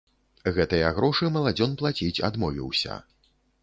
[0.55, 3.03] Гэтыя грошы маладзён плаціць адмовіўся.